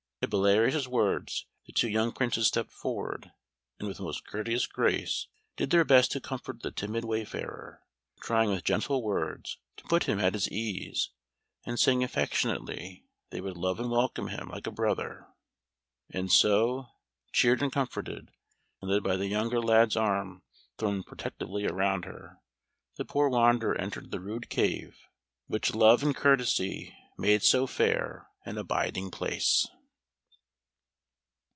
At 0.23 0.29
Belarius's 0.29 0.87
words 0.87 1.47
the 1.65 1.73
two 1.73 1.89
young 1.89 2.11
Princes 2.11 2.45
stepped 2.45 2.71
forward, 2.71 3.31
and 3.79 3.87
with 3.87 3.97
the 3.97 4.03
most 4.03 4.27
courteous 4.27 4.67
grace 4.67 5.25
did 5.57 5.71
their 5.71 5.83
best 5.83 6.11
to 6.11 6.21
comfort 6.21 6.61
the 6.61 6.69
timid 6.69 7.03
wayfarer, 7.05 7.81
trying 8.19 8.51
with 8.51 8.63
gentle 8.63 9.01
words 9.01 9.57
to 9.77 9.83
put 9.85 10.03
him 10.03 10.19
at 10.19 10.35
his 10.35 10.47
ease, 10.51 11.09
and 11.65 11.79
saying 11.79 12.03
affectionately 12.03 13.03
they 13.31 13.41
would 13.41 13.57
love 13.57 13.79
and 13.79 13.89
welcome 13.89 14.27
him 14.27 14.49
like 14.49 14.67
a 14.67 14.71
brother. 14.71 15.25
And 16.11 16.31
so, 16.31 16.89
cheered 17.33 17.63
and 17.63 17.71
comforted, 17.71 18.29
and 18.79 18.91
led 18.91 19.01
by 19.01 19.17
the 19.17 19.25
younger 19.25 19.59
lad's 19.59 19.95
arm 19.97 20.43
thrown 20.77 21.01
protectingly 21.01 21.65
around 21.65 22.05
her, 22.05 22.43
the 22.95 23.05
poor 23.05 23.27
wanderer 23.27 23.75
entered 23.75 24.11
the 24.11 24.19
rude 24.19 24.49
cave, 24.49 24.99
which 25.47 25.73
love 25.73 26.03
and 26.03 26.15
courtesy 26.15 26.95
made 27.17 27.41
so 27.41 27.65
fair 27.65 28.27
an 28.45 28.59
abiding 28.59 29.09
place. 29.09 29.65